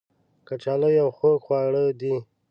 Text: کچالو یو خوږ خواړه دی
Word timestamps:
کچالو 0.47 0.89
یو 0.99 1.07
خوږ 1.17 1.37
خواړه 1.45 1.83
دی 1.99 2.15